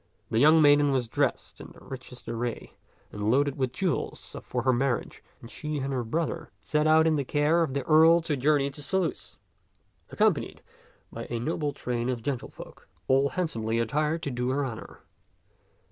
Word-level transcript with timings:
The 0.31 0.39
young 0.39 0.63
maiden 0.63 0.91
was 0.91 1.07
dressed 1.07 1.61
in 1.61 1.73
the 1.73 1.79
richest 1.79 2.27
array 2.27 2.73
and 3.11 3.29
loaded 3.29 3.53
t^t 3.53 3.57
CUx^'B 3.57 3.59
tak 3.59 3.59
153 3.59 3.59
with 3.59 3.71
jewels 3.71 4.37
for 4.47 4.61
her 4.63 4.73
marriage, 4.73 5.23
and 5.41 5.51
she 5.51 5.77
and 5.77 5.93
her 5.93 6.03
brother 6.03 6.49
set 6.59 6.87
out 6.87 7.05
in 7.05 7.17
the 7.17 7.23
care 7.23 7.61
of 7.61 7.75
the 7.75 7.83
Earl 7.83 8.21
to 8.21 8.35
journey 8.35 8.71
to 8.71 8.81
Saluces, 8.81 9.37
accompanied 10.09 10.63
by 11.11 11.27
a 11.29 11.37
noble 11.37 11.71
train 11.71 12.09
of 12.09 12.23
gentlefolk, 12.23 12.87
all 13.07 13.29
hand 13.29 13.49
somely 13.49 13.79
attired 13.79 14.23
to 14.23 14.31
do 14.31 14.49
her 14.49 14.65
honor. 14.65 15.01